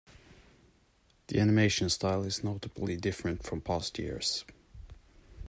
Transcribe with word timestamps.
The 1.27 1.39
animation 1.39 1.87
style 1.91 2.23
is 2.23 2.43
notably 2.43 2.97
different 2.97 3.43
from 3.43 3.61
past 3.61 3.99
years. 3.99 4.43